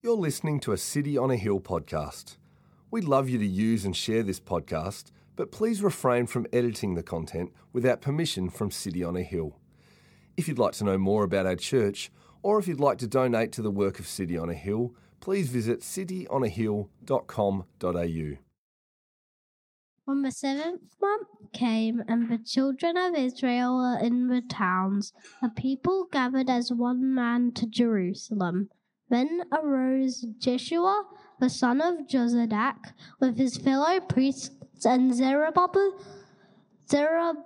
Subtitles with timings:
[0.00, 2.36] You're listening to a City on a Hill podcast.
[2.88, 7.02] We'd love you to use and share this podcast, but please refrain from editing the
[7.02, 9.58] content without permission from City on a Hill.
[10.36, 12.12] If you'd like to know more about our church,
[12.44, 15.48] or if you'd like to donate to the work of City on a Hill, please
[15.48, 18.38] visit cityonahill.com.au.
[20.04, 25.12] When the seventh month came, and the children of Israel were in the towns,
[25.42, 28.70] the people gathered as one man to Jerusalem.
[29.10, 31.04] Then arose Jeshua,
[31.40, 34.50] the son of Jozadak, with his fellow priests,
[34.84, 35.98] and Zerubbabel,
[36.88, 37.44] Zerubbabel,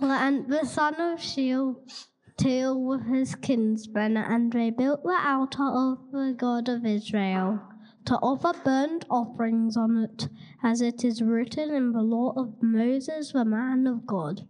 [0.00, 6.34] and the son of Shealtiel with his kinsmen, and they built the altar of the
[6.36, 7.60] God of Israel
[8.06, 10.28] to offer burnt offerings on it,
[10.62, 14.48] as it is written in the law of Moses, the man of God.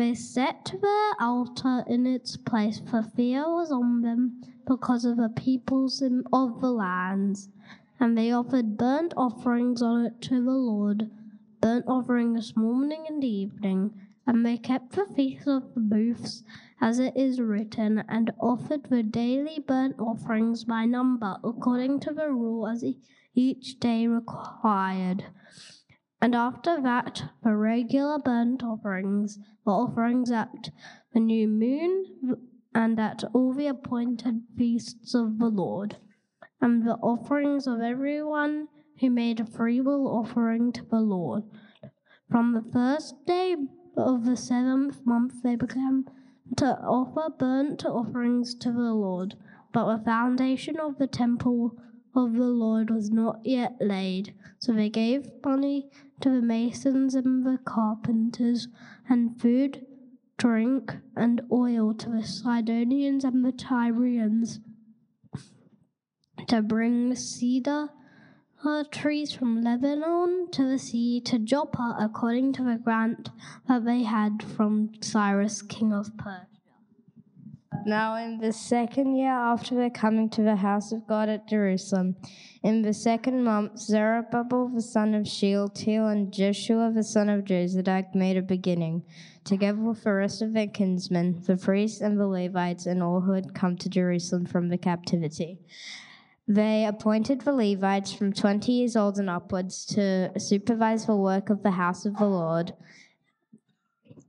[0.00, 5.28] They set the altar in its place, for fear was on them because of the
[5.28, 7.50] peoples of the lands.
[8.00, 11.10] And they offered burnt offerings on it to the Lord,
[11.60, 13.92] burnt offerings morning and evening.
[14.26, 16.44] And they kept the feast of the booths,
[16.80, 22.30] as it is written, and offered the daily burnt offerings by number, according to the
[22.30, 22.82] rule as
[23.34, 25.26] each day required.
[26.22, 30.70] And after that, the regular burnt offerings, the offerings at
[31.14, 32.36] the new moon,
[32.74, 35.96] and at all the appointed feasts of the Lord,
[36.60, 38.68] and the offerings of everyone
[39.00, 41.44] who made a freewill offering to the Lord.
[42.30, 43.56] From the first day
[43.96, 46.04] of the seventh month, they began
[46.58, 49.36] to offer burnt offerings to the Lord,
[49.72, 51.76] but the foundation of the temple
[52.14, 54.34] of the Lord was not yet laid.
[54.58, 58.68] So they gave money to the masons and the carpenters,
[59.08, 59.86] and food,
[60.36, 64.60] drink, and oil to the Sidonians and the Tyrians
[66.48, 67.90] to bring the cedar
[68.64, 73.30] uh, trees from Lebanon to the sea to Joppa according to the grant
[73.68, 76.49] that they had from Cyrus, king of Persia.
[77.86, 82.16] Now, in the second year after their coming to the house of God at Jerusalem,
[82.62, 88.14] in the second month, Zerubbabel the son of Shealtiel and Jeshua the son of Jozadak
[88.14, 89.04] made a beginning,
[89.44, 93.32] together with the rest of their kinsmen, the priests and the Levites, and all who
[93.32, 95.58] had come to Jerusalem from the captivity.
[96.46, 101.62] They appointed the Levites from 20 years old and upwards to supervise the work of
[101.62, 102.74] the house of the Lord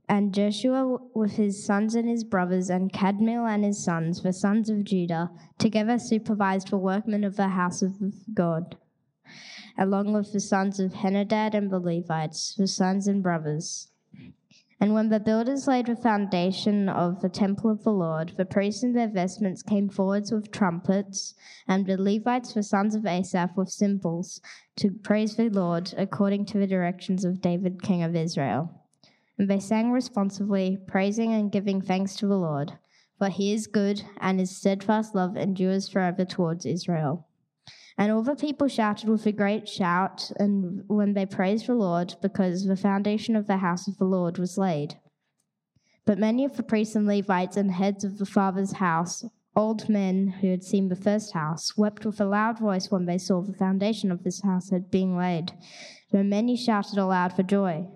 [0.08, 4.68] and Jeshua with his sons and his brothers, and Kadmiel and his sons, the sons
[4.68, 7.94] of Judah, together supervised the workmen of the house of
[8.34, 8.76] God,
[9.78, 13.88] along with the sons of Henadad and the Levites, the sons and brothers.
[14.80, 18.82] And when the builders laid the foundation of the temple of the Lord, the priests
[18.82, 21.34] in their vestments came forwards with trumpets,
[21.68, 24.40] and the Levites, the sons of Asaph, with cymbals,
[24.74, 28.81] to praise the Lord according to the directions of David, king of Israel.
[29.42, 32.74] And they sang responsively, praising and giving thanks to the Lord,
[33.18, 37.26] for he is good, and his steadfast love endures forever towards Israel.
[37.98, 42.14] And all the people shouted with a great shout, and when they praised the Lord,
[42.22, 44.94] because the foundation of the house of the Lord was laid.
[46.04, 49.24] But many of the priests and Levites and heads of the father's house,
[49.56, 53.18] old men who had seen the first house, wept with a loud voice when they
[53.18, 55.50] saw the foundation of this house had been laid.
[56.12, 57.88] Though many shouted aloud for joy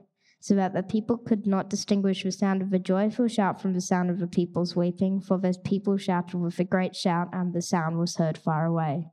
[0.46, 3.80] so that the people could not distinguish the sound of a joyful shout from the
[3.80, 7.60] sound of the people's weeping, for the people shouted with a great shout, and the
[7.60, 9.08] sound was heard far away.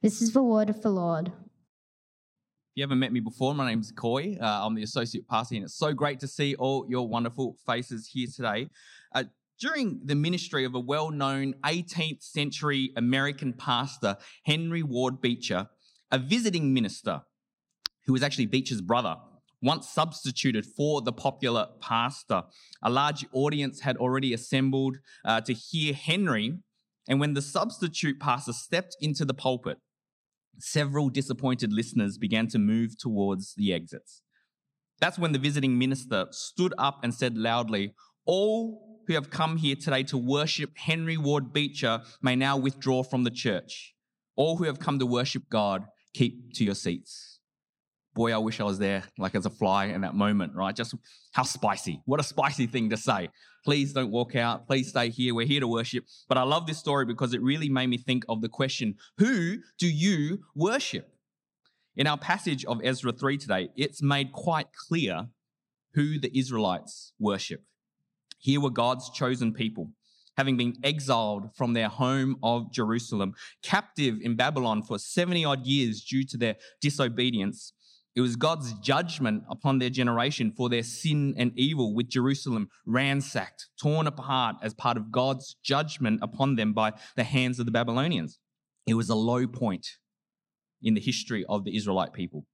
[0.00, 1.26] This is the word of the Lord.
[1.26, 4.38] If you haven't met me before, my name is Coy.
[4.40, 8.06] Uh, I'm the associate pastor, and it's so great to see all your wonderful faces
[8.06, 8.68] here today.
[9.12, 9.24] Uh,
[9.58, 15.66] during the ministry of a well known 18th century American pastor, Henry Ward Beecher,
[16.12, 17.22] a visiting minister
[18.06, 19.16] who was actually Beecher's brother,
[19.62, 22.42] once substituted for the popular pastor.
[22.82, 26.58] A large audience had already assembled uh, to hear Henry,
[27.08, 29.78] and when the substitute pastor stepped into the pulpit,
[30.58, 34.22] several disappointed listeners began to move towards the exits.
[35.00, 37.94] That's when the visiting minister stood up and said loudly,
[38.26, 43.24] All who have come here today to worship Henry Ward Beecher may now withdraw from
[43.24, 43.94] the church.
[44.36, 47.29] All who have come to worship God, keep to your seats
[48.14, 50.74] boy, I wish I was there, like as a fly in that moment, right?
[50.74, 50.94] Just
[51.32, 52.00] how spicy.
[52.04, 53.28] What a spicy thing to say.
[53.64, 54.66] Please don't walk out.
[54.66, 55.34] Please stay here.
[55.34, 56.04] We're here to worship.
[56.28, 59.58] But I love this story because it really made me think of the question who
[59.78, 61.12] do you worship?
[61.96, 65.28] In our passage of Ezra 3 today, it's made quite clear
[65.94, 67.62] who the Israelites worship.
[68.38, 69.90] Here were God's chosen people
[70.40, 76.02] having been exiled from their home of Jerusalem, captive in Babylon for 70 odd years
[76.02, 77.74] due to their disobedience.
[78.16, 83.68] It was God's judgment upon their generation for their sin and evil, with Jerusalem ransacked,
[83.80, 88.38] torn apart as part of God's judgment upon them by the hands of the Babylonians.
[88.86, 89.86] It was a low point
[90.82, 92.46] in the history of the Israelite people.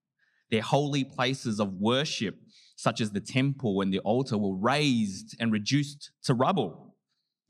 [0.51, 2.37] Their holy places of worship,
[2.77, 6.95] such as the temple and the altar, were razed and reduced to rubble.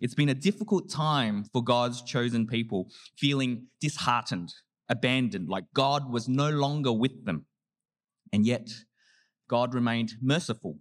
[0.00, 2.88] It's been a difficult time for God's chosen people,
[3.18, 4.54] feeling disheartened,
[4.88, 7.46] abandoned, like God was no longer with them.
[8.32, 8.68] And yet,
[9.48, 10.78] God remained merciful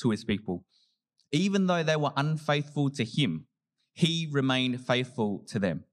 [0.00, 0.64] to his people.
[1.32, 3.46] Even though they were unfaithful to him,
[3.92, 5.84] he remained faithful to them.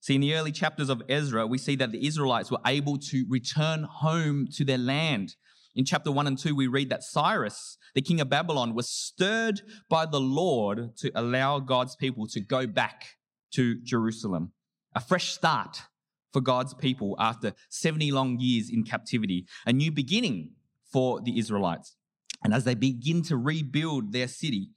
[0.00, 3.26] See, in the early chapters of Ezra, we see that the Israelites were able to
[3.28, 5.36] return home to their land.
[5.74, 9.60] In chapter 1 and 2, we read that Cyrus, the king of Babylon, was stirred
[9.88, 13.16] by the Lord to allow God's people to go back
[13.52, 14.52] to Jerusalem.
[14.94, 15.82] A fresh start
[16.32, 20.52] for God's people after 70 long years in captivity, a new beginning
[20.92, 21.96] for the Israelites.
[22.42, 24.70] And as they begin to rebuild their city,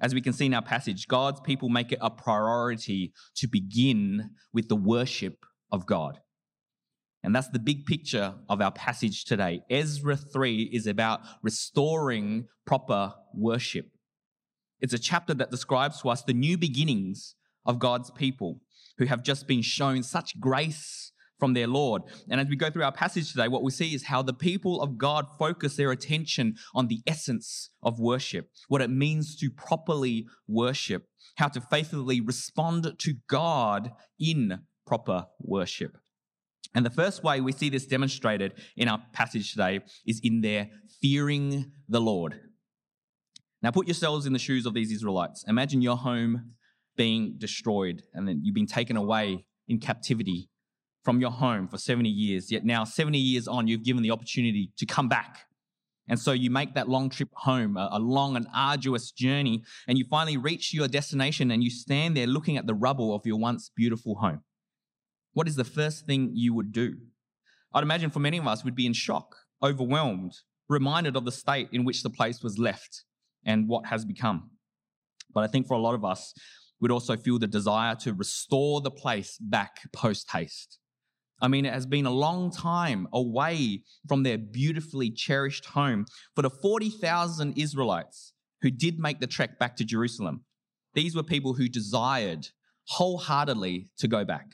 [0.00, 4.30] as we can see in our passage, God's people make it a priority to begin
[4.52, 6.18] with the worship of God.
[7.22, 9.62] And that's the big picture of our passage today.
[9.70, 13.86] Ezra 3 is about restoring proper worship.
[14.80, 18.60] It's a chapter that describes to us the new beginnings of God's people
[18.98, 22.02] who have just been shown such grace from their Lord.
[22.30, 24.80] And as we go through our passage today, what we see is how the people
[24.80, 30.26] of God focus their attention on the essence of worship, what it means to properly
[30.46, 31.06] worship,
[31.36, 35.98] how to faithfully respond to God in proper worship.
[36.74, 40.70] And the first way we see this demonstrated in our passage today is in their
[41.00, 42.40] fearing the Lord.
[43.62, 45.44] Now, put yourselves in the shoes of these Israelites.
[45.48, 46.52] Imagine your home
[46.96, 50.48] being destroyed and then you've been taken away in captivity
[51.04, 52.50] from your home for 70 years.
[52.50, 55.46] Yet now, 70 years on, you've given the opportunity to come back.
[56.08, 60.04] And so you make that long trip home, a, long and arduous journey, and you
[60.04, 63.70] finally reach your destination and you stand there looking at the rubble of your once
[63.74, 64.42] beautiful home.
[65.32, 66.96] What is the first thing you would do?
[67.72, 70.34] I'd imagine for many of us, we'd be in shock, overwhelmed,
[70.68, 73.04] reminded of the state in which the place was left
[73.44, 74.50] and what has become.
[75.32, 76.34] But I think for a lot of us,
[76.84, 80.78] we'd also feel the desire to restore the place back post haste.
[81.40, 86.04] I mean, it has been a long time away from their beautifully cherished home
[86.36, 90.44] for the 40,000 Israelites who did make the trek back to Jerusalem.
[90.92, 92.48] These were people who desired
[92.88, 94.48] wholeheartedly to go back.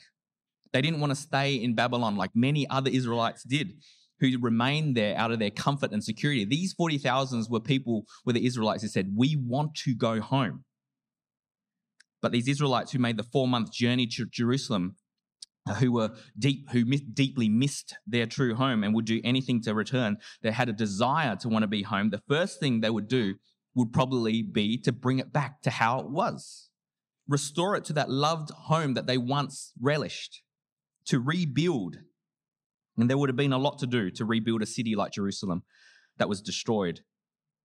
[0.71, 3.73] They didn't want to stay in Babylon like many other Israelites did,
[4.21, 6.45] who remained there out of their comfort and security.
[6.45, 10.63] These 40,000s were people, were the Israelites who said, We want to go home.
[12.21, 14.95] But these Israelites who made the four month journey to Jerusalem
[15.67, 16.09] uh, who were
[16.39, 20.69] deep, who deeply missed their true home and would do anything to return, they had
[20.69, 22.09] a desire to want to be home.
[22.09, 23.35] The first thing they would do
[23.75, 26.69] would probably be to bring it back to how it was,
[27.27, 30.41] restore it to that loved home that they once relished,
[31.05, 31.97] to rebuild.
[32.97, 35.61] And there would have been a lot to do to rebuild a city like Jerusalem
[36.17, 37.01] that was destroyed.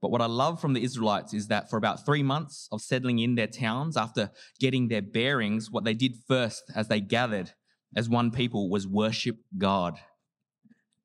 [0.07, 3.19] But what I love from the Israelites is that for about three months of settling
[3.19, 4.31] in their towns, after
[4.61, 7.51] getting their bearings, what they did first as they gathered
[7.97, 9.99] as one people was worship God.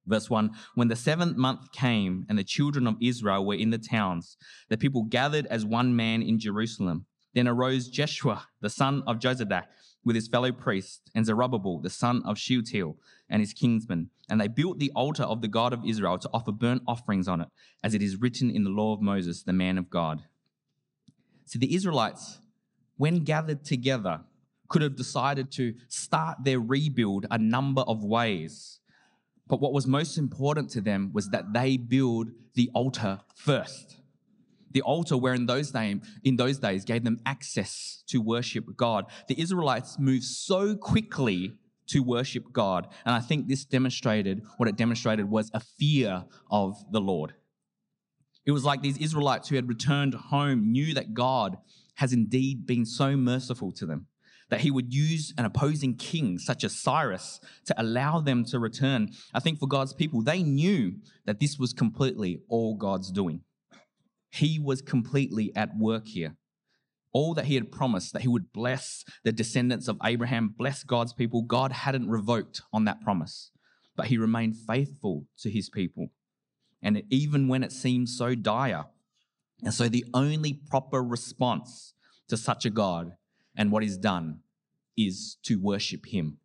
[0.06, 3.80] Verse 1 When the seventh month came and the children of Israel were in the
[3.80, 4.38] towns,
[4.70, 7.08] the people gathered as one man in Jerusalem.
[7.34, 9.64] Then arose Jeshua, the son of Jozadak,
[10.04, 12.98] with his fellow priests, and Zerubbabel, the son of Shealtiel,
[13.30, 14.10] and his kinsmen.
[14.30, 17.42] And they built the altar of the God of Israel to offer burnt offerings on
[17.42, 17.50] it,
[17.84, 20.24] as it is written in the law of Moses, the man of God.
[21.46, 22.40] See, the Israelites,
[22.98, 24.22] when gathered together,
[24.70, 28.80] could have decided to start their rebuild a number of ways.
[29.48, 34.01] But what was most important to them was that they build the altar first.
[34.74, 39.06] The altar, where in those, days, in those days gave them access to worship God.
[39.28, 41.54] The Israelites moved so quickly
[41.88, 42.88] to worship God.
[43.06, 47.34] And I think this demonstrated what it demonstrated was a fear of the Lord.
[48.46, 51.58] It was like these Israelites who had returned home knew that God
[51.96, 54.08] has indeed been so merciful to them
[54.52, 59.10] that he would use an opposing king such as Cyrus to allow them to return.
[59.34, 63.42] I think for God's people, they knew that this was completely all God's doing.
[64.32, 66.36] He was completely at work here.
[67.14, 71.12] All that he had promised, that he would bless the descendants of Abraham, bless God's
[71.12, 73.52] people, God hadn't revoked on that promise,
[73.98, 76.12] but he remained faithful to his people.
[76.82, 78.86] And even when it seemed so dire.
[79.64, 81.94] And so the only proper response
[82.30, 83.18] to such a God
[83.56, 84.40] and what is done
[84.98, 86.38] is to worship him.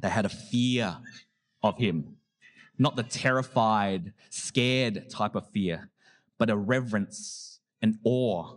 [0.00, 0.98] They had a fear
[1.62, 2.16] of him,
[2.78, 5.90] not the terrified, scared type of fear,
[6.38, 8.56] but a reverence and awe.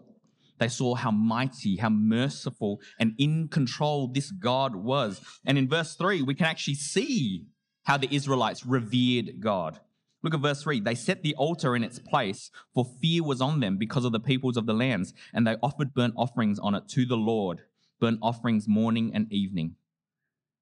[0.59, 5.21] They saw how mighty, how merciful, and in control this God was.
[5.45, 7.45] And in verse 3, we can actually see
[7.83, 9.79] how the Israelites revered God.
[10.21, 10.81] Look at verse 3.
[10.81, 14.19] They set the altar in its place, for fear was on them because of the
[14.19, 17.61] peoples of the lands, and they offered burnt offerings on it to the Lord,
[18.01, 19.75] burnt offerings morning and evening.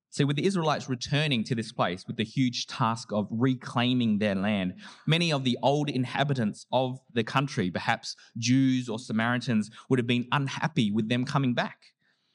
[0.10, 4.36] See, with the Israelites returning to this place with the huge task of reclaiming their
[4.36, 10.08] land, many of the old inhabitants of the country, perhaps Jews or Samaritans, would have
[10.08, 11.78] been unhappy with them coming back.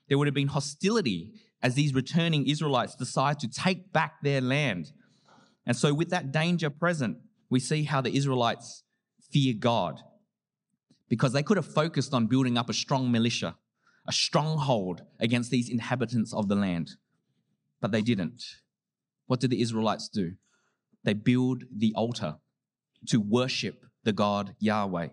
[0.08, 4.92] There would have been hostility as these returning Israelites decide to take back their land.
[5.64, 8.82] And so, with that danger present, we see how the Israelites
[9.30, 10.00] fear God
[11.08, 13.56] because they could have focused on building up a strong militia,
[14.06, 16.96] a stronghold against these inhabitants of the land
[17.82, 18.42] but they didn't.
[19.26, 20.36] What did the Israelites do?
[21.04, 22.36] They build the altar
[23.08, 25.08] to worship the God Yahweh.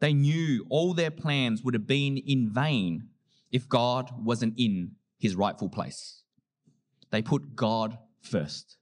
[0.00, 3.08] They knew all their plans would have been in vain
[3.52, 6.24] if God wasn't in his rightful place.
[7.10, 8.78] They put God first,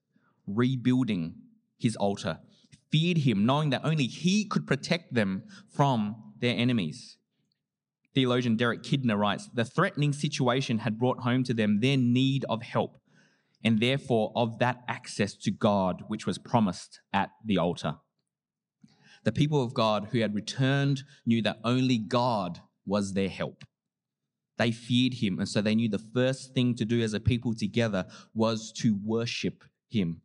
[0.46, 1.34] rebuilding
[1.78, 2.38] his altar,
[2.90, 7.18] feared him, knowing that only he could protect them from their enemies.
[8.14, 12.62] Theologian Derek Kidner writes The threatening situation had brought home to them their need of
[12.62, 13.00] help
[13.62, 17.96] and therefore of that access to God which was promised at the altar.
[19.24, 23.64] The people of God who had returned knew that only God was their help.
[24.56, 27.54] They feared him, and so they knew the first thing to do as a people
[27.54, 30.22] together was to worship him.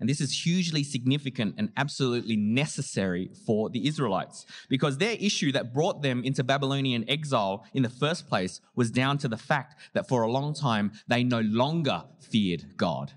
[0.00, 5.74] And this is hugely significant and absolutely necessary for the Israelites because their issue that
[5.74, 10.08] brought them into Babylonian exile in the first place was down to the fact that
[10.08, 13.12] for a long time they no longer feared God.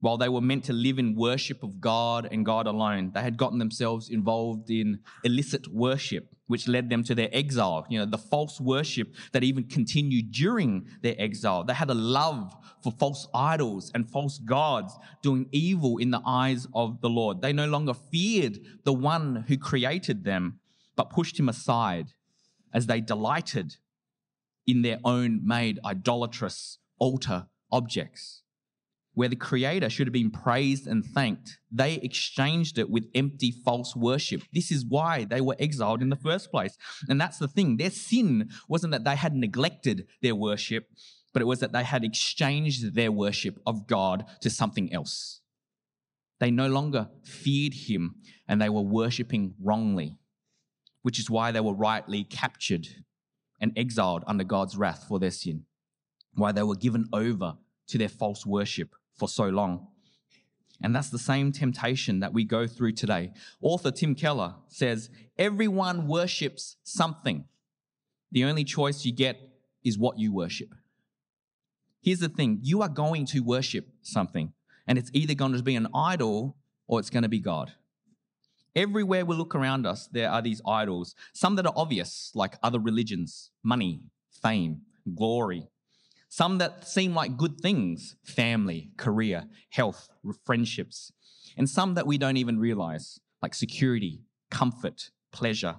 [0.00, 3.36] While they were meant to live in worship of God and God alone, they had
[3.36, 7.84] gotten themselves involved in illicit worship, which led them to their exile.
[7.90, 11.64] You know, the false worship that even continued during their exile.
[11.64, 16.68] They had a love for false idols and false gods, doing evil in the eyes
[16.74, 17.42] of the Lord.
[17.42, 20.60] They no longer feared the one who created them,
[20.94, 22.12] but pushed him aside
[22.72, 23.76] as they delighted
[24.64, 28.42] in their own made idolatrous altar objects
[29.18, 33.96] where the Creator should have been praised and thanked, they exchanged it with empty false
[33.96, 34.42] worship.
[34.52, 36.78] This is why they were exiled in the first place.
[37.08, 37.78] And that's the thing.
[37.78, 40.86] Their sin wasn't that they had neglected their worship,
[41.32, 45.40] but it was that they had exchanged their worship of God to something else.
[46.38, 48.14] They no longer feared Him
[48.46, 50.16] and they were worshiping wrongly,
[51.02, 52.86] which is why they were rightly captured
[53.60, 55.64] and exiled under God's wrath for their sin,
[56.34, 57.54] why they were given over
[57.88, 59.88] to their false worship for so long.
[60.80, 63.32] And that's the same temptation that we go through today.
[63.60, 67.44] Author Tim Keller says, Everyone worships something.
[68.30, 69.40] The only choice you get
[69.84, 70.74] is what you worship.
[72.00, 74.52] Here's the thing you are going to worship something,
[74.86, 76.56] and it's either going to be an idol
[76.86, 77.72] or it's going to be God.
[78.76, 82.78] Everywhere we look around us, there are these idols, some that are obvious, like other
[82.78, 84.82] religions, money, fame,
[85.16, 85.68] glory,
[86.28, 90.08] some that seem like good things family, career, health,
[90.44, 91.12] friendships,
[91.56, 94.20] and some that we don't even realize, like security,
[94.50, 95.76] comfort, pleasure.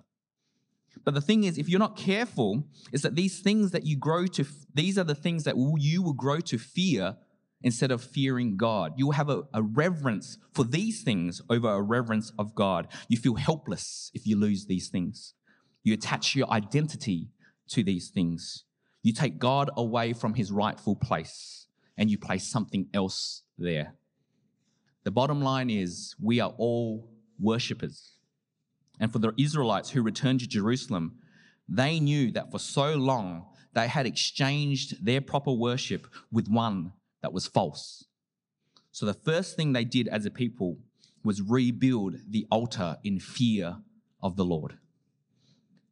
[1.06, 4.26] But the thing is, if you're not careful, is that these things that you grow
[4.28, 7.16] to, these are the things that you will grow to fear
[7.62, 8.94] instead of fearing God.
[8.98, 12.88] You will have a, a, reverence for these things over a reverence of God.
[13.08, 15.34] You feel helpless if you lose these things.
[15.84, 17.30] You attach your identity
[17.70, 18.64] to these things.
[19.02, 23.96] You take God away from his rightful place and you place something else there.
[25.04, 28.14] The bottom line is we are all worshippers.
[29.00, 31.20] And for the Israelites who returned to Jerusalem,
[31.68, 37.32] they knew that for so long they had exchanged their proper worship with one that
[37.32, 38.06] was false.
[38.92, 40.78] So the first thing they did as a people
[41.24, 43.78] was rebuild the altar in fear
[44.22, 44.78] of the Lord.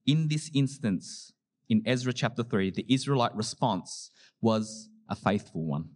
[0.06, 1.34] In this instance,
[1.70, 5.90] in Ezra chapter 3, the Israelite response was a faithful one.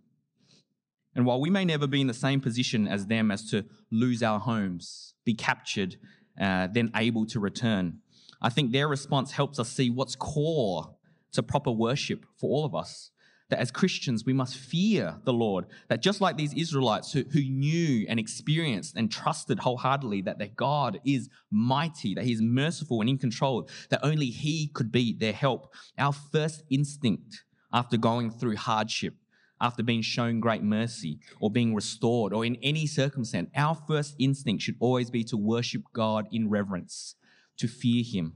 [1.15, 4.23] And while we may never be in the same position as them as to lose
[4.23, 5.97] our homes, be captured,
[6.39, 7.99] uh, then able to return,
[8.41, 10.95] I think their response helps us see what's core
[11.33, 13.11] to proper worship for all of us.
[13.51, 15.65] That as Christians, we must fear the Lord.
[15.89, 20.47] That just like these Israelites who, who knew and experienced and trusted wholeheartedly that their
[20.55, 25.13] God is mighty, that He is merciful and in control, that only He could be
[25.13, 27.43] their help, our first instinct
[27.73, 29.15] after going through hardship,
[29.59, 34.63] after being shown great mercy or being restored or in any circumstance, our first instinct
[34.63, 37.15] should always be to worship God in reverence,
[37.57, 38.33] to fear Him.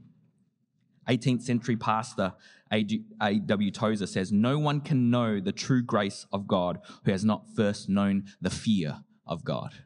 [1.08, 2.34] 18th century pastor
[2.72, 3.70] A.W.
[3.70, 7.88] Tozer says, No one can know the true grace of God who has not first
[7.88, 9.84] known the fear of God.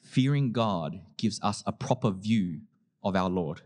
[0.00, 2.60] Fearing God gives us a proper view
[3.02, 3.62] of our Lord,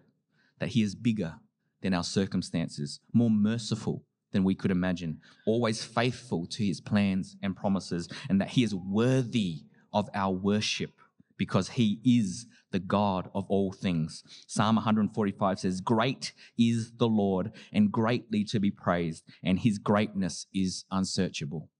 [0.60, 1.34] that He is bigger
[1.82, 7.56] than our circumstances, more merciful than we could imagine, always faithful to His plans and
[7.56, 10.92] promises, and that He is worthy of our worship
[11.36, 14.22] because He is the God of all things.
[14.46, 20.46] Psalm 145 says, Great is the Lord and greatly to be praised, and his greatness
[20.54, 21.70] is unsearchable.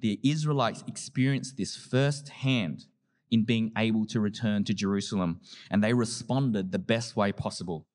[0.00, 2.84] The Israelites experienced this firsthand
[3.30, 7.86] in being able to return to Jerusalem, and they responded the best way possible.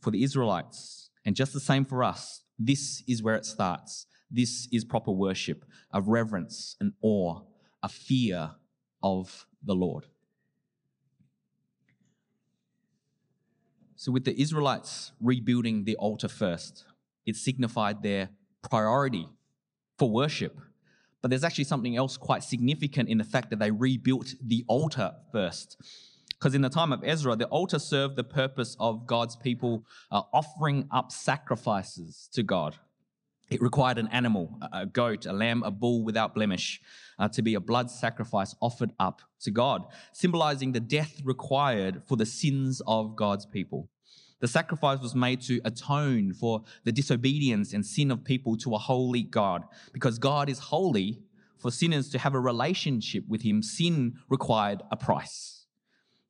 [0.00, 4.06] For the Israelites, and just the same for us, this is where it starts.
[4.30, 7.40] This is proper worship, a reverence, an awe,
[7.82, 8.52] a fear
[9.02, 10.06] of the Lord.
[14.04, 16.84] So, with the Israelites rebuilding the altar first,
[17.24, 18.28] it signified their
[18.60, 19.30] priority
[19.98, 20.60] for worship.
[21.22, 25.14] But there's actually something else quite significant in the fact that they rebuilt the altar
[25.32, 25.78] first.
[26.28, 30.20] Because in the time of Ezra, the altar served the purpose of God's people uh,
[30.34, 32.76] offering up sacrifices to God.
[33.48, 36.78] It required an animal, a goat, a lamb, a bull without blemish,
[37.18, 42.18] uh, to be a blood sacrifice offered up to God, symbolizing the death required for
[42.18, 43.88] the sins of God's people.
[44.40, 48.78] The sacrifice was made to atone for the disobedience and sin of people to a
[48.78, 49.64] holy God.
[49.92, 51.22] Because God is holy,
[51.58, 55.66] for sinners to have a relationship with Him, sin required a price.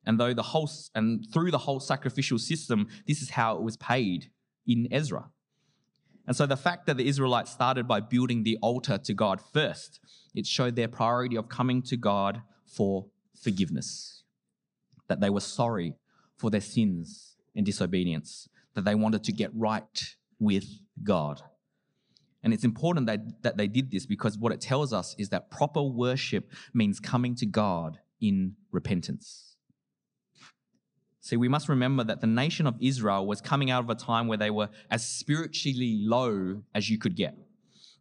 [0.05, 3.75] And though the whole and through the whole sacrificial system, this is how it was
[3.75, 4.31] paid
[4.65, 5.29] in Ezra.
[6.27, 9.99] And so the fact that the Israelites started by building the altar to God first,
[10.33, 14.23] it showed their priority of coming to God for forgiveness.
[15.07, 15.95] That they were sorry
[16.37, 20.65] for their sins and disobedience, that they wanted to get right with
[21.03, 21.41] God.
[22.43, 25.49] And it's important that, that they did this because what it tells us is that
[25.49, 29.55] proper worship means coming to God in repentance.
[31.21, 34.27] See, we must remember that the nation of Israel was coming out of a time
[34.27, 37.35] where they were as spiritually low as you could get.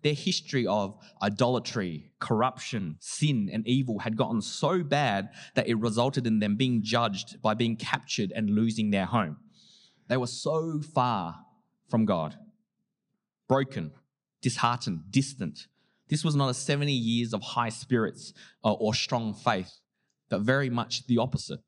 [0.02, 6.26] Their history of idolatry, corruption, sin, and evil had gotten so bad that it resulted
[6.26, 9.38] in them being judged by being captured and losing their home.
[10.08, 11.36] They were so far
[11.88, 12.36] from God,
[13.48, 13.92] broken,
[14.42, 15.66] disheartened, distant.
[16.08, 19.80] This was not a 70 years of high spirits uh, or strong faith,
[20.28, 21.60] but very much the opposite.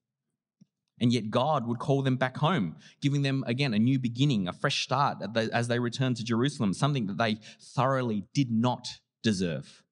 [0.98, 4.52] And yet, God would call them back home, giving them again a new beginning, a
[4.52, 5.18] fresh start
[5.52, 8.88] as they returned to Jerusalem, something that they thoroughly did not
[9.22, 9.82] deserve.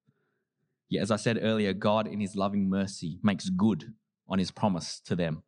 [0.88, 3.92] Yet, as I said earlier, God, in His loving mercy, makes good
[4.28, 5.42] on His promise to them.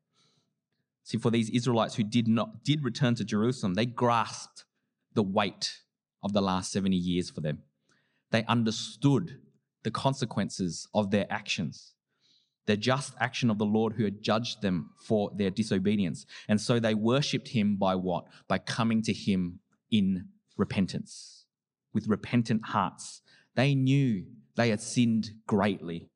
[1.07, 4.65] See, for these Israelites who did not did return to Jerusalem, they grasped
[5.15, 5.79] the weight
[6.25, 7.63] of the last 70 years for them.
[8.33, 9.39] They understood
[9.85, 11.93] the consequences of their actions,
[12.67, 16.27] the just action of the Lord who had judged them for their disobedience.
[16.49, 18.25] And so they worshipped him by what?
[18.49, 19.61] By coming to him
[19.93, 21.45] in repentance,
[21.95, 23.23] with repentant hearts.
[23.55, 24.25] They knew
[24.57, 26.11] they had sinned greatly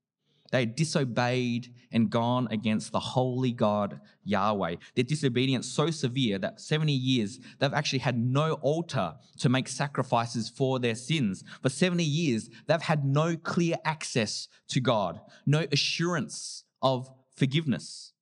[0.50, 4.76] they had disobeyed and gone against the holy God Yahweh.
[4.94, 10.48] Their disobedience so severe that 70 years they've actually had no altar to make sacrifices
[10.48, 11.44] for their sins.
[11.62, 18.12] For 70 years, they've had no clear access to God, no assurance of forgiveness.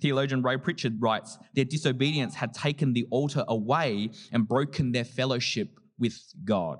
[0.00, 5.80] Theologian Ray Pritchard writes, their disobedience had taken the altar away and broken their fellowship
[5.98, 6.78] with God.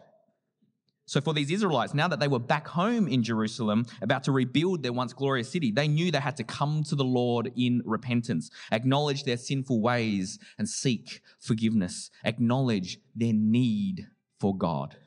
[1.08, 4.82] So, for these Israelites, now that they were back home in Jerusalem, about to rebuild
[4.82, 8.50] their once glorious city, they knew they had to come to the Lord in repentance,
[8.70, 14.98] acknowledge their sinful ways, and seek forgiveness, acknowledge their need for God.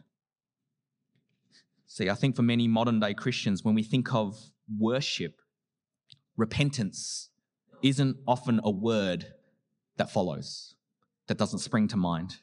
[1.86, 4.40] See, I think for many modern day Christians, when we think of
[4.80, 5.40] worship,
[6.36, 7.30] repentance
[7.84, 9.28] isn't often a word
[9.98, 10.74] that follows,
[11.28, 12.38] that doesn't spring to mind.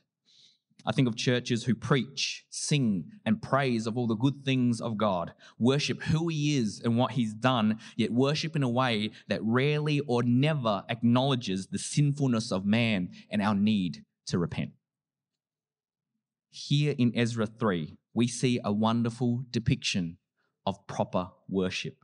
[0.88, 4.96] I think of churches who preach, sing, and praise of all the good things of
[4.96, 9.44] God, worship who He is and what He's done, yet worship in a way that
[9.44, 14.70] rarely or never acknowledges the sinfulness of man and our need to repent.
[16.48, 20.16] Here in Ezra 3, we see a wonderful depiction
[20.64, 21.98] of proper worship,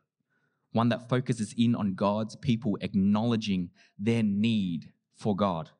[0.72, 5.70] one that focuses in on God's people acknowledging their need for God.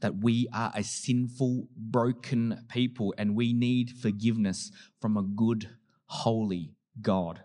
[0.00, 5.70] That we are a sinful, broken people and we need forgiveness from a good,
[6.06, 7.42] holy God.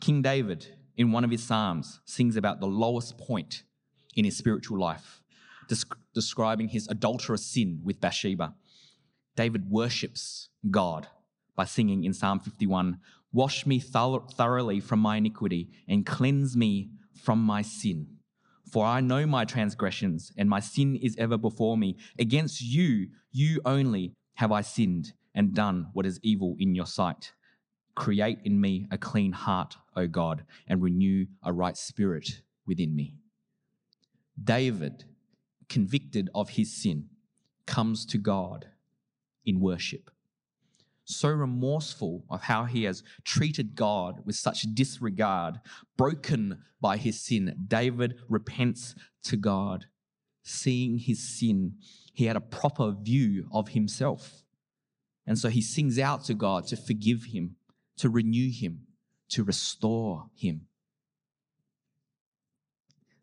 [0.00, 3.64] King David, in one of his Psalms, sings about the lowest point
[4.14, 5.22] in his spiritual life,
[6.14, 8.54] describing his adulterous sin with Bathsheba.
[9.36, 11.08] David worships God
[11.56, 12.98] by singing in Psalm 51
[13.32, 18.11] Wash me thoroughly from my iniquity and cleanse me from my sin.
[18.72, 21.98] For I know my transgressions, and my sin is ever before me.
[22.18, 27.34] Against you, you only, have I sinned and done what is evil in your sight.
[27.94, 33.18] Create in me a clean heart, O God, and renew a right spirit within me.
[34.42, 35.04] David,
[35.68, 37.10] convicted of his sin,
[37.66, 38.68] comes to God
[39.44, 40.10] in worship.
[41.14, 45.60] So remorseful of how he has treated God with such disregard,
[45.96, 48.94] broken by his sin, David repents
[49.24, 49.86] to God.
[50.42, 51.74] Seeing his sin,
[52.12, 54.42] he had a proper view of himself.
[55.26, 57.56] And so he sings out to God to forgive him,
[57.98, 58.86] to renew him,
[59.28, 60.66] to restore him.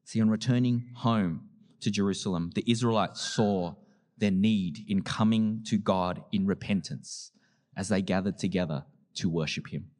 [0.05, 1.49] See, on returning home
[1.81, 3.75] to Jerusalem, the Israelites saw
[4.17, 7.31] their need in coming to God in repentance
[7.75, 9.91] as they gathered together to worship Him.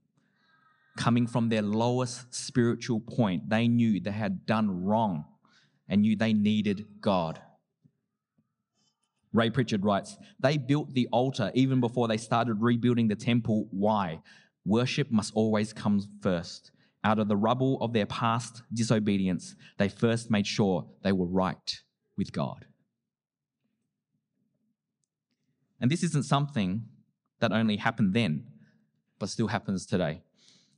[0.98, 5.26] Coming from their lowest spiritual point, they knew they had done wrong
[5.88, 7.42] and knew they needed God.
[9.32, 13.68] Ray Pritchard writes, They built the altar even before they started rebuilding the temple.
[13.72, 14.22] Why?
[14.66, 16.72] Worship must always come first.
[17.04, 21.80] Out of the rubble of their past disobedience, they first made sure they were right
[22.18, 22.66] with God.
[25.80, 26.84] And this isn't something
[27.40, 28.46] that only happened then,
[29.20, 30.22] but still happens today.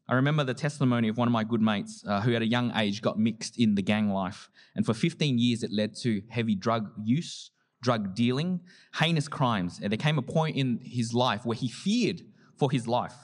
[0.08, 2.72] I remember the testimony of one of my good mates uh, who, at a young
[2.76, 4.50] age, got mixed in the gang life.
[4.76, 8.60] And for 15 years, it led to heavy drug use, drug dealing,
[8.96, 9.80] heinous crimes.
[9.82, 12.24] And there came a point in his life where he feared
[12.58, 13.16] for his life,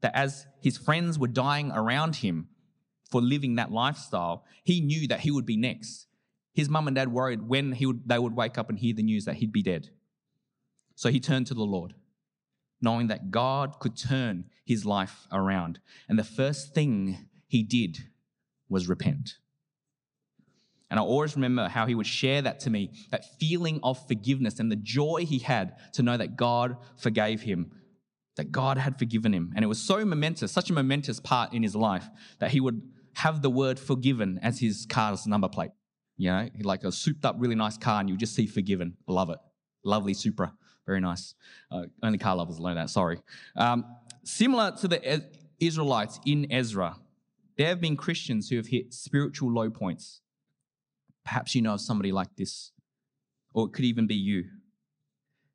[0.00, 2.48] that as his friends were dying around him
[3.10, 6.06] for living that lifestyle, he knew that he would be next.
[6.54, 9.02] His mum and dad worried when he would, they would wake up and hear the
[9.02, 9.90] news that he'd be dead.
[10.94, 11.94] So he turned to the Lord,
[12.80, 15.80] knowing that God could turn his life around.
[16.08, 17.98] And the first thing he did
[18.68, 19.36] was repent.
[20.90, 24.58] And I always remember how he would share that to me that feeling of forgiveness
[24.58, 27.70] and the joy he had to know that God forgave him,
[28.36, 29.52] that God had forgiven him.
[29.54, 32.08] And it was so momentous, such a momentous part in his life
[32.40, 32.82] that he would
[33.14, 35.70] have the word forgiven as his car's number plate.
[36.16, 38.96] You know, like a souped up, really nice car, and you just see forgiven.
[39.06, 39.38] Love it.
[39.84, 40.52] Lovely Supra.
[40.90, 41.36] Very nice.
[41.70, 43.20] Uh, only car lovers know that, sorry.
[43.56, 43.84] Um,
[44.24, 45.24] similar to the
[45.60, 46.96] Israelites in Ezra,
[47.56, 50.20] there have been Christians who have hit spiritual low points.
[51.24, 52.72] Perhaps you know of somebody like this,
[53.54, 54.46] or it could even be you.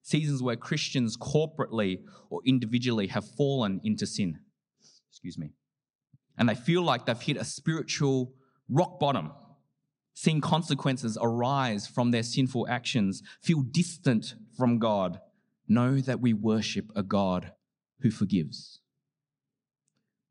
[0.04, 4.40] Seasons where Christians corporately or individually have fallen into sin.
[5.10, 5.52] Excuse me.
[6.38, 8.32] And they feel like they've hit a spiritual
[8.70, 9.34] rock bottom
[10.16, 15.20] seeing consequences arise from their sinful actions, feel distant from God,
[15.68, 17.52] know that we worship a God
[18.02, 18.80] who forgives.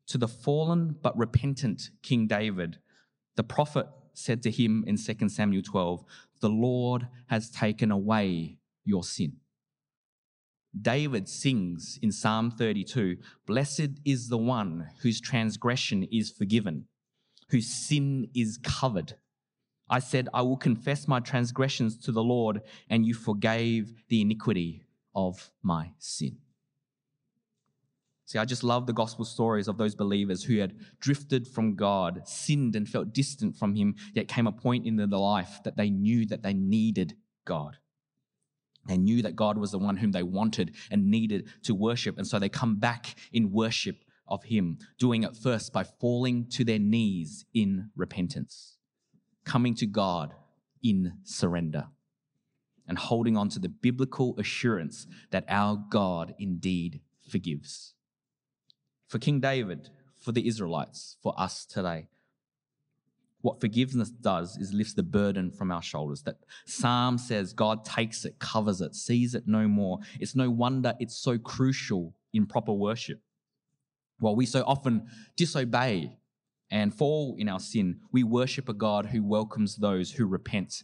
[0.07, 2.77] To the fallen but repentant King David,
[3.35, 6.03] the prophet said to him in 2 Samuel 12,
[6.39, 9.37] The Lord has taken away your sin.
[10.79, 16.85] David sings in Psalm 32 Blessed is the one whose transgression is forgiven,
[17.49, 19.15] whose sin is covered.
[19.89, 24.84] I said, I will confess my transgressions to the Lord, and you forgave the iniquity
[25.15, 26.37] of my sin.
[28.25, 32.27] See, I just love the gospel stories of those believers who had drifted from God,
[32.27, 35.91] sinned and felt distant from Him, yet came a point in their life that they
[35.91, 37.77] knew that they needed God.
[38.87, 42.17] They knew that God was the one whom they wanted and needed to worship.
[42.17, 43.97] And so they come back in worship
[44.27, 48.75] of Him, doing it first by falling to their knees in repentance
[49.45, 50.33] coming to God
[50.83, 51.85] in surrender
[52.87, 57.93] and holding on to the biblical assurance that our God indeed forgives.
[59.07, 62.07] For King David, for the Israelites, for us today,
[63.45, 66.23] what forgiveness does is lifts the burden from our shoulders.
[66.23, 69.99] That Psalm says God takes it, covers it, sees it no more.
[70.19, 73.21] It's no wonder it's so crucial in proper worship.
[74.17, 76.17] While we so often disobey
[76.71, 80.83] and fall in our sin, we worship a God who welcomes those who repent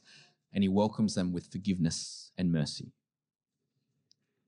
[0.53, 2.91] and he welcomes them with forgiveness and mercy.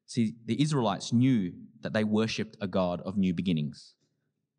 [0.05, 3.95] See, the Israelites knew that they worshipped a God of new beginnings.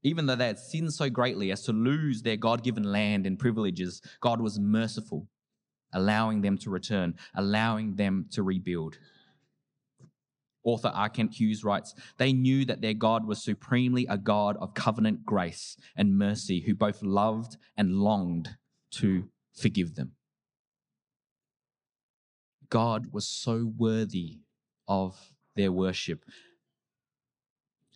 [0.02, 3.38] Even though they had sinned so greatly as to lose their God given land and
[3.38, 5.28] privileges, God was merciful,
[5.92, 8.98] allowing them to return, allowing them to rebuild.
[10.64, 11.08] Author R.
[11.08, 15.76] Kent Hughes writes, They knew that their God was supremely a God of covenant grace
[15.94, 18.56] and mercy who both loved and longed
[18.92, 20.12] to forgive them.
[22.70, 24.40] God was so worthy
[24.88, 26.24] of their worship.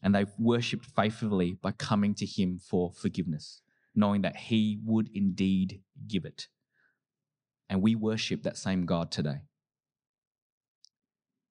[0.03, 3.63] And they worshipped faithfully by coming to Him for forgiveness,
[3.95, 6.49] knowing that He would indeed give it.
[7.69, 9.43] And we worship that same God today.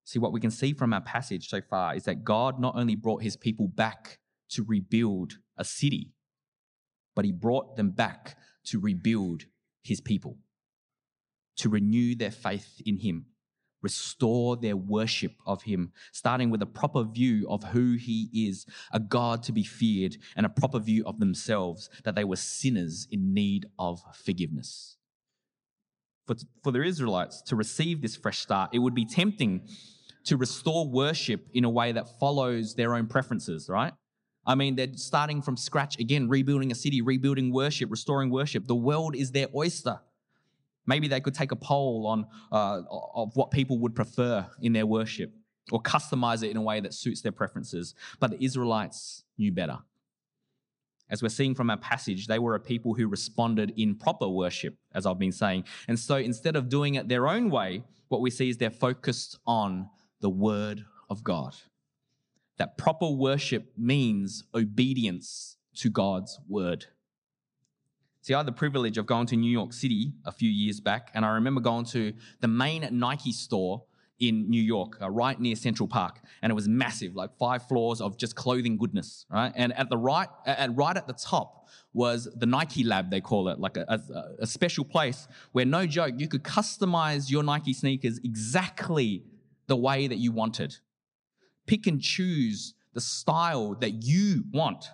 [0.07, 2.95] See, what we can see from our passage so far is that God not only
[2.95, 4.19] brought his people back
[4.51, 6.13] to rebuild a city,
[7.13, 9.43] but he brought them back to rebuild
[9.83, 10.37] his people,
[11.57, 13.25] to renew their faith in him,
[13.81, 18.99] restore their worship of him, starting with a proper view of who he is, a
[18.99, 23.33] God to be feared, and a proper view of themselves, that they were sinners in
[23.33, 24.97] need of forgiveness.
[26.25, 29.67] For, for the Israelites to receive this fresh start, it would be tempting
[30.25, 33.93] to restore worship in a way that follows their own preferences, right?
[34.45, 38.67] I mean, they're starting from scratch again, rebuilding a city, rebuilding worship, restoring worship.
[38.67, 39.99] The world is their oyster.
[40.87, 42.81] Maybe they could take a poll on uh,
[43.13, 45.33] of what people would prefer in their worship
[45.71, 47.93] or customize it in a way that suits their preferences.
[48.19, 49.79] But the Israelites knew better.
[51.09, 54.75] As we're seeing from our passage, they were a people who responded in proper worship,
[54.93, 55.65] as I've been saying.
[55.87, 59.37] And so instead of doing it their own way, what we see is they're focused
[59.45, 59.89] on
[60.21, 61.55] the word of God.
[62.57, 66.87] That proper worship means obedience to God's word.
[68.27, 71.11] See, I had the privilege of going to New York City a few years back,
[71.13, 72.11] and I remember going to
[72.41, 73.85] the main Nike store
[74.19, 78.01] in New York, uh, right near Central Park, and it was massive, like five floors
[78.01, 79.53] of just clothing goodness, right?
[79.55, 83.47] And at the right, and right at the top was the Nike Lab, they call
[83.47, 87.71] it, like a, a, a special place where, no joke, you could customize your Nike
[87.71, 89.23] sneakers exactly
[89.67, 90.75] the way that you wanted.
[91.65, 94.89] Pick and choose the style that you want.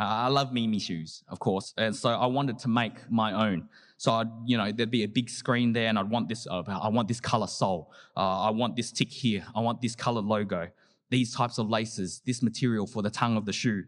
[0.00, 3.68] Uh, I love Mimi shoes, of course, and so I wanted to make my own.
[3.98, 6.46] So I'd, you know, there'd be a big screen there, and I'd want this.
[6.46, 7.92] Uh, I want this color sole.
[8.16, 9.44] Uh, I want this tick here.
[9.54, 10.68] I want this color logo.
[11.10, 12.22] These types of laces.
[12.24, 13.84] This material for the tongue of the shoe.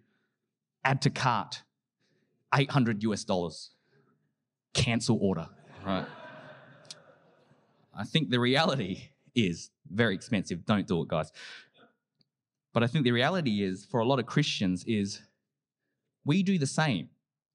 [0.84, 1.62] Add to cart.
[2.54, 3.70] Eight hundred US dollars.
[4.74, 5.48] Cancel order.
[5.82, 6.04] Right.
[7.96, 10.66] I think the reality is very expensive.
[10.66, 11.32] Don't do it, guys.
[12.74, 15.22] But I think the reality is, for a lot of Christians, is
[16.24, 17.08] we do the same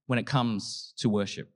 [0.08, 1.49] when it comes to worship.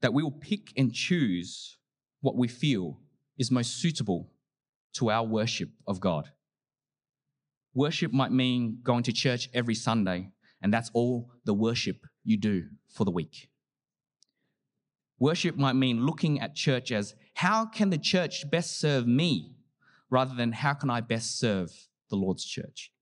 [0.00, 1.76] That we will pick and choose
[2.20, 2.98] what we feel
[3.38, 4.30] is most suitable
[4.94, 6.30] to our worship of God.
[7.74, 12.64] Worship might mean going to church every Sunday, and that's all the worship you do
[12.88, 13.48] for the week.
[15.18, 19.54] Worship might mean looking at church as how can the church best serve me
[20.10, 21.70] rather than how can I best serve
[22.10, 22.92] the Lord's church?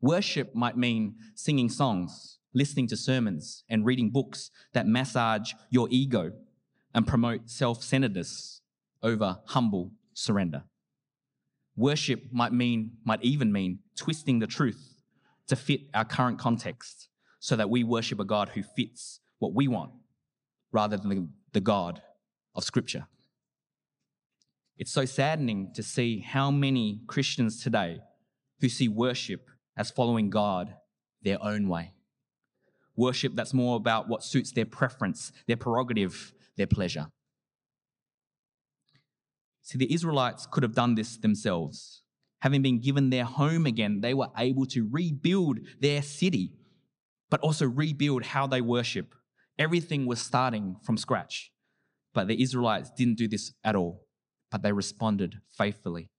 [0.00, 6.32] Worship might mean singing songs, listening to sermons, and reading books that massage your ego
[6.94, 8.60] and promote self centeredness
[9.02, 10.64] over humble surrender.
[11.76, 15.02] Worship might mean, might even mean twisting the truth
[15.46, 17.08] to fit our current context
[17.40, 19.92] so that we worship a God who fits what we want
[20.72, 22.02] rather than the God
[22.54, 23.06] of Scripture.
[24.76, 28.00] It's so saddening to see how many Christians today
[28.60, 30.74] who see worship as following God
[31.22, 31.94] their own way.
[32.96, 37.06] Worship that's more about what suits their preference, their prerogative, their pleasure.
[39.62, 42.02] See, the Israelites could have done this themselves.
[42.40, 46.52] Having been given their home again, they were able to rebuild their city,
[47.30, 49.14] but also rebuild how they worship
[49.58, 51.50] Everything was starting from scratch.
[52.14, 54.04] But the Israelites didn't do this at all,
[54.50, 56.10] but they responded faithfully.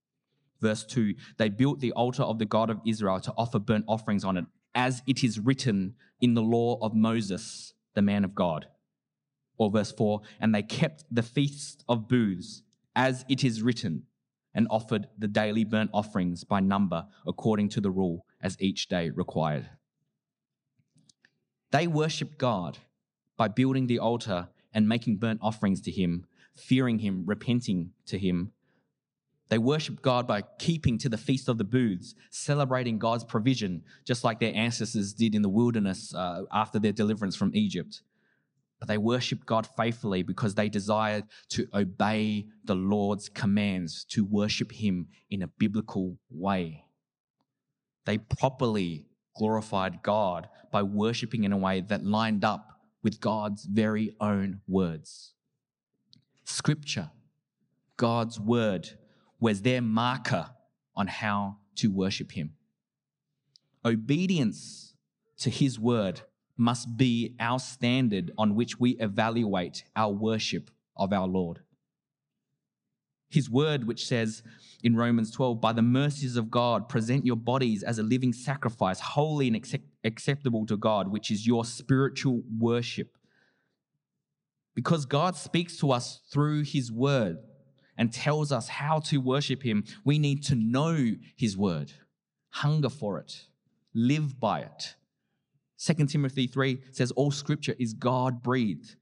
[0.61, 4.23] Verse 2 They built the altar of the God of Israel to offer burnt offerings
[4.23, 4.45] on it,
[4.75, 8.67] as it is written in the law of Moses, the man of God.
[9.57, 12.63] Or verse 4 And they kept the feast of booths,
[12.95, 14.03] as it is written,
[14.53, 19.09] and offered the daily burnt offerings by number according to the rule as each day
[19.09, 19.69] required.
[21.71, 22.79] They worshiped God
[23.37, 28.51] by building the altar and making burnt offerings to him, fearing him, repenting to him.
[29.49, 34.23] They worshiped God by keeping to the Feast of the Booths, celebrating God's provision, just
[34.23, 38.01] like their ancestors did in the wilderness uh, after their deliverance from Egypt.
[38.79, 44.71] but they worshiped God faithfully because they desired to obey the Lord's commands, to worship
[44.71, 46.85] Him in a biblical way.
[48.05, 54.15] They properly glorified God by worshiping in a way that lined up with God's very
[54.19, 55.33] own words.
[56.45, 57.11] Scripture,
[57.97, 58.89] God's word,
[59.39, 60.49] was their marker
[60.95, 62.53] on how to worship Him.
[63.85, 64.93] Obedience
[65.37, 66.21] to His word
[66.57, 71.61] must be our standard on which we evaluate our worship of our Lord.
[73.29, 74.43] His word, which says
[74.83, 78.99] in Romans 12, by the mercies of God, present your bodies as a living sacrifice,
[78.99, 83.17] holy and accept- acceptable to God, which is your spiritual worship.
[84.75, 87.37] Because God speaks to us through His word
[87.99, 91.91] and tells us how to worship Him, we need to know His word,
[92.49, 93.45] hunger for it,
[93.93, 94.95] live by it.
[95.77, 98.95] 2 Timothy 3 says, All scripture is God breathed.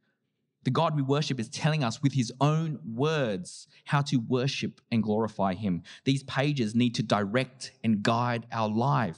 [0.63, 5.01] The God we worship is telling us with his own words how to worship and
[5.01, 5.83] glorify him.
[6.03, 9.17] These pages need to direct and guide our life.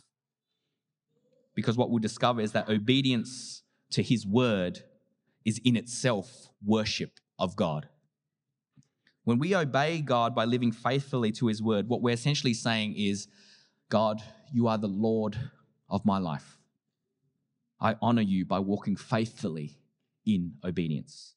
[1.56, 4.84] Because what we'll discover is that obedience to his word
[5.44, 7.90] is in itself worship of God.
[9.30, 13.28] When we obey God by living faithfully to his word, what we're essentially saying is,
[13.88, 15.38] God, you are the Lord
[15.88, 16.58] of my life.
[17.80, 19.78] I honor you by walking faithfully
[20.26, 21.36] in obedience.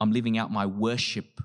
[0.00, 1.40] I'm living out my worship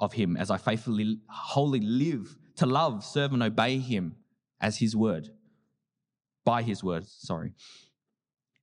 [0.00, 4.16] of him as I faithfully, wholly live to love, serve, and obey him
[4.58, 5.28] as his word,
[6.46, 7.52] by his word, sorry.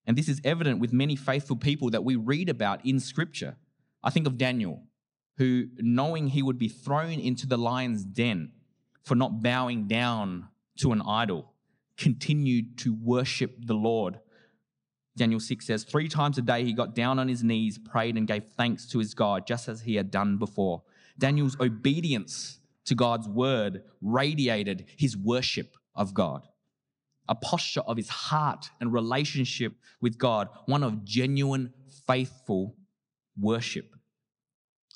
[0.07, 3.57] And this is evident with many faithful people that we read about in scripture.
[4.03, 4.81] I think of Daniel,
[5.37, 8.51] who, knowing he would be thrown into the lion's den
[9.03, 11.53] for not bowing down to an idol,
[11.97, 14.19] continued to worship the Lord.
[15.17, 18.27] Daniel 6 says, Three times a day he got down on his knees, prayed, and
[18.27, 20.83] gave thanks to his God, just as he had done before.
[21.17, 26.47] Daniel's obedience to God's word radiated his worship of God,
[27.29, 31.73] a posture of his heart and relationship with God, one of genuine,
[32.05, 32.75] faithful
[33.39, 33.94] worship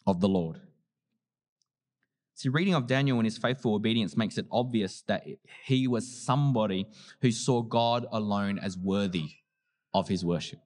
[0.10, 0.60] of the Lord.
[2.34, 5.26] See, reading of Daniel and his faithful obedience makes it obvious that
[5.66, 6.88] he was somebody
[7.22, 9.30] who saw God alone as worthy
[9.94, 10.60] of his worship.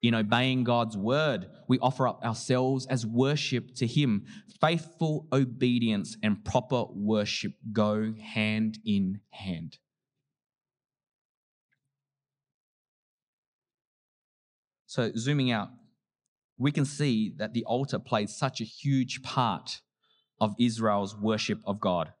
[0.00, 4.24] In obeying God's word, we offer up ourselves as worship to him.
[4.60, 9.78] Faithful obedience and proper worship go hand in hand.
[14.86, 15.68] So, zooming out,
[16.58, 19.80] we can see that the altar played such a huge part
[20.40, 22.12] of Israel's worship of God.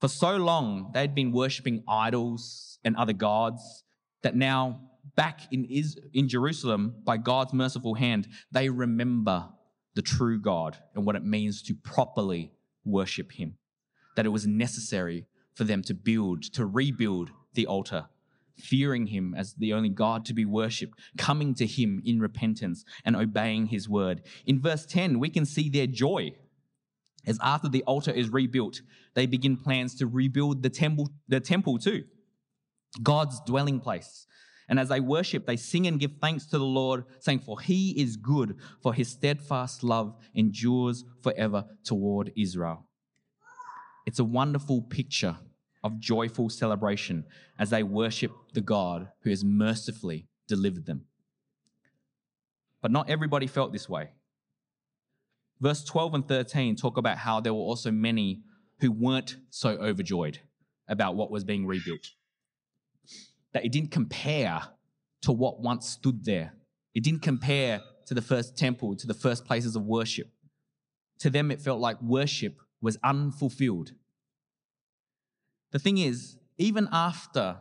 [0.00, 3.84] For so long, they'd been worshiping idols and other gods,
[4.22, 4.80] that now
[5.14, 9.48] back in, Is- in Jerusalem, by God's merciful hand, they remember
[9.94, 12.52] the true God and what it means to properly
[12.84, 13.56] worship Him.
[14.16, 18.06] That it was necessary for them to build, to rebuild the altar,
[18.58, 23.16] fearing Him as the only God to be worshipped, coming to Him in repentance and
[23.16, 24.22] obeying His word.
[24.46, 26.32] In verse 10, we can see their joy.
[27.26, 28.82] As after the altar is rebuilt,
[29.14, 32.04] they begin plans to rebuild the temple, the temple too.
[33.02, 34.26] God's dwelling place.
[34.68, 37.90] And as they worship, they sing and give thanks to the Lord, saying, For he
[38.00, 42.84] is good, for his steadfast love endures forever toward Israel.
[44.06, 45.36] It's a wonderful picture
[45.86, 47.24] of joyful celebration
[47.58, 51.06] as they worship the God who has mercifully delivered them.
[52.82, 54.10] But not everybody felt this way.
[55.60, 58.42] Verse 12 and 13 talk about how there were also many
[58.80, 60.38] who weren't so overjoyed
[60.86, 62.10] about what was being rebuilt
[63.56, 64.60] that it didn't compare
[65.22, 66.52] to what once stood there.
[66.94, 70.28] It didn't compare to the first temple, to the first places of worship.
[71.20, 73.92] To them, it felt like worship was unfulfilled.
[75.72, 77.58] The thing is, even after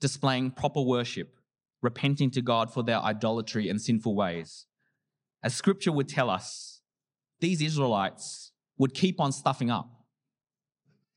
[0.00, 1.34] displaying proper worship,
[1.82, 4.66] repenting to God for their idolatry and sinful ways,
[5.42, 6.82] as scripture would tell us,
[7.40, 9.88] these Israelites would keep on stuffing up,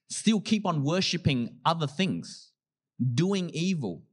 [0.09, 2.51] still keep on worshiping other things
[3.13, 4.03] doing evil.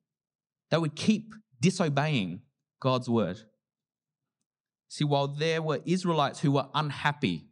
[0.70, 2.42] They would keep disobeying
[2.80, 3.38] God's word.
[4.88, 7.47] See, while there were Israelites who were unhappy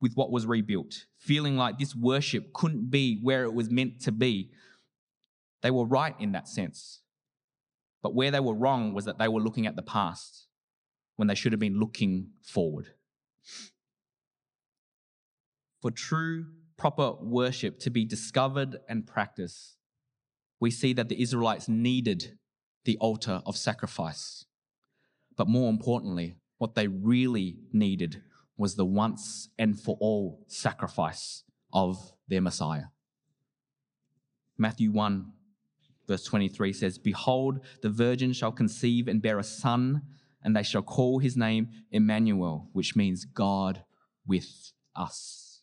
[0.00, 4.12] with what was rebuilt, feeling like this worship couldn't be where it was meant to
[4.12, 4.50] be,
[5.62, 7.00] they were right in that sense.
[8.02, 10.46] But where they were wrong was that they were looking at the past
[11.16, 12.88] when they should have been looking forward.
[15.80, 19.76] For true, proper worship to be discovered and practiced,
[20.60, 22.38] we see that the Israelites needed
[22.84, 24.44] the altar of sacrifice.
[25.36, 28.22] But more importantly, what they really needed
[28.56, 32.84] was the once and for all sacrifice of their Messiah.
[34.58, 35.32] Matthew 1,
[36.08, 40.02] verse 23 says, Behold, the virgin shall conceive and bear a son,
[40.42, 43.84] and they shall call his name Emmanuel, which means God
[44.26, 45.60] with us.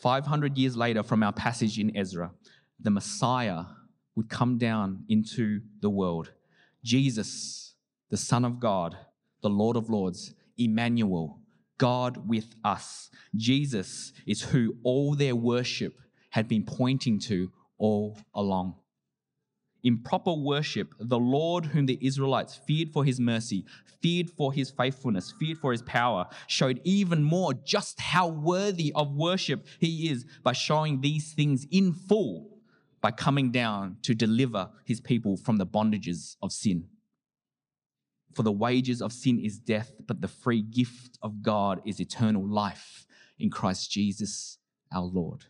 [0.00, 2.32] 500 years later, from our passage in Ezra,
[2.78, 3.64] the Messiah
[4.16, 6.32] would come down into the world.
[6.82, 7.74] Jesus,
[8.08, 8.96] the Son of God,
[9.42, 11.39] the Lord of Lords, Emmanuel,
[11.80, 13.10] God with us.
[13.34, 18.74] Jesus is who all their worship had been pointing to all along.
[19.82, 23.64] In proper worship, the Lord, whom the Israelites feared for his mercy,
[24.02, 29.16] feared for his faithfulness, feared for his power, showed even more just how worthy of
[29.16, 32.58] worship he is by showing these things in full
[33.00, 36.84] by coming down to deliver his people from the bondages of sin.
[38.34, 42.46] For the wages of sin is death, but the free gift of God is eternal
[42.46, 43.06] life
[43.38, 44.58] in Christ Jesus
[44.92, 45.44] our Lord.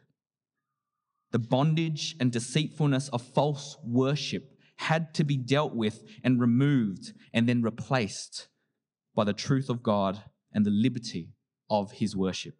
[1.32, 7.48] The bondage and deceitfulness of false worship had to be dealt with and removed and
[7.48, 8.48] then replaced
[9.14, 10.22] by the truth of God
[10.52, 11.34] and the liberty
[11.68, 12.54] of his worship.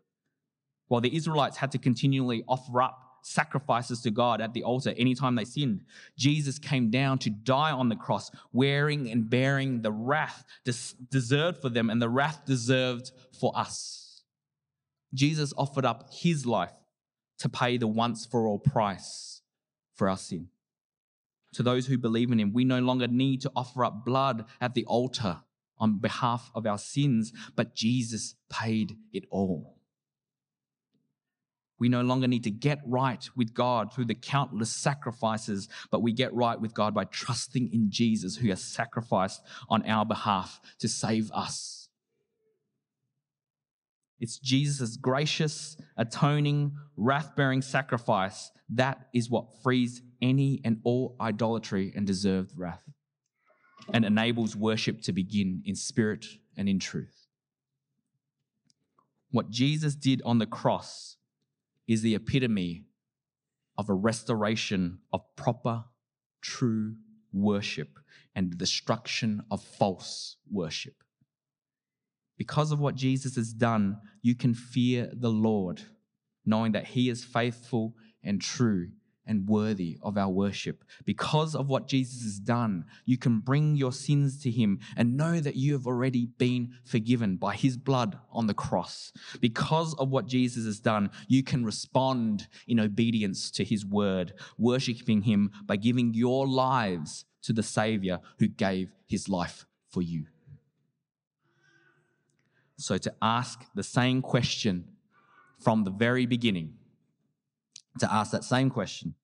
[0.88, 5.34] While the Israelites had to continually offer up sacrifices to God at the altar anytime
[5.34, 5.84] they sinned.
[6.16, 11.58] Jesus came down to die on the cross, wearing and bearing the wrath des- deserved
[11.60, 14.22] for them and the wrath deserved for us.
[15.14, 16.72] Jesus offered up his life
[17.38, 19.42] to pay the once for all price
[19.94, 20.48] for our sin.
[21.54, 24.74] To those who believe in him, we no longer need to offer up blood at
[24.74, 25.40] the altar
[25.78, 29.79] on behalf of our sins, but Jesus paid it all.
[31.80, 36.12] We no longer need to get right with God through the countless sacrifices, but we
[36.12, 40.88] get right with God by trusting in Jesus who has sacrificed on our behalf to
[40.88, 41.88] save us.
[44.20, 51.92] It's Jesus' gracious, atoning, wrath bearing sacrifice that is what frees any and all idolatry
[51.94, 52.82] and deserved wrath
[53.92, 56.26] and enables worship to begin in spirit
[56.56, 57.26] and in truth.
[59.30, 61.16] What Jesus did on the cross
[61.90, 62.84] is the epitome
[63.76, 65.82] of a restoration of proper,
[66.40, 66.94] true
[67.32, 67.98] worship
[68.32, 71.02] and the destruction of false worship.
[72.38, 75.82] Because of what Jesus has done, you can fear the Lord,
[76.46, 78.90] knowing that He is faithful and true
[79.30, 80.82] and worthy of our worship.
[81.04, 85.38] Because of what Jesus has done, you can bring your sins to Him and know
[85.38, 89.12] that you have already been forgiven by His blood on the cross.
[89.40, 95.22] Because of what Jesus has done, you can respond in obedience to His word, worshiping
[95.22, 100.26] Him by giving your lives to the Savior who gave His life for you.
[102.78, 104.86] So, to ask the same question
[105.60, 106.72] from the very beginning,
[108.00, 109.14] to ask that same question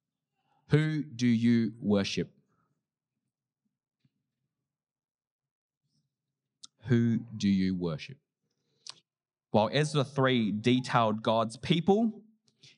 [0.68, 2.30] who do you worship?
[6.86, 8.18] Who do you worship?
[9.50, 12.22] While Ezra 3 detailed God's people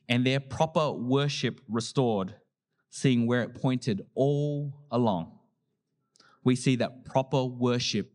[0.09, 2.35] and their proper worship restored,
[2.91, 5.33] seeing where it pointed all along,
[6.45, 8.13] we see that proper worship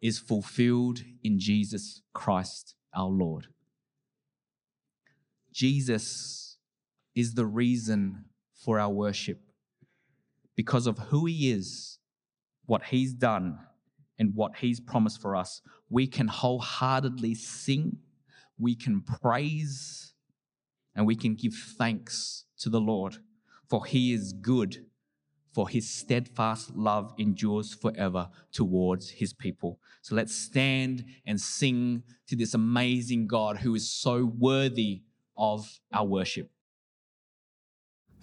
[0.00, 3.48] is fulfilled in Jesus Christ our Lord.
[5.52, 6.56] Jesus
[7.14, 8.24] is the reason
[8.64, 9.40] for our worship
[10.56, 11.98] because of who He is,
[12.66, 13.58] what He's done,
[14.18, 15.60] and what He's promised for us.
[15.90, 17.98] We can wholeheartedly sing,
[18.58, 20.14] we can praise,
[20.94, 23.16] and we can give thanks to the Lord,
[23.68, 24.86] for He is good,
[25.52, 29.78] for His steadfast love endures forever towards His people.
[30.02, 35.02] So let's stand and sing to this amazing God who is so worthy
[35.36, 36.50] of our worship.